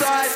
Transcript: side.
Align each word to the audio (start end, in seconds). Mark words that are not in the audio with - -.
side. 0.00 0.29